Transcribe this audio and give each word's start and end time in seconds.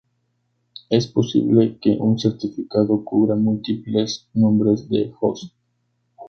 Es 0.89 1.05
posible 1.05 1.77
que 1.79 1.91
un 1.91 2.17
certificado 2.17 3.03
cubra 3.05 3.35
múltiples 3.35 4.27
nombres 4.33 4.89
de 4.89 5.13
host. 5.21 5.53